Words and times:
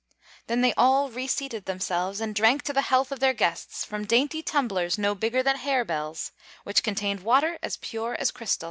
Then 0.47 0.61
they 0.61 0.73
all 0.77 1.11
reseated 1.11 1.65
themselves 1.65 2.19
and 2.21 2.33
drank 2.33 2.63
to 2.63 2.73
the 2.73 2.81
health 2.81 3.11
of 3.11 3.19
their 3.19 3.35
guests 3.35 3.85
from 3.85 4.05
dainty 4.07 4.41
tumblers 4.41 4.97
no 4.97 5.13
bigger 5.13 5.43
than 5.43 5.57
harebells, 5.57 6.31
which 6.63 6.81
contained 6.81 7.19
water 7.19 7.59
as 7.61 7.77
pure 7.77 8.15
as 8.19 8.31
crystal. 8.31 8.59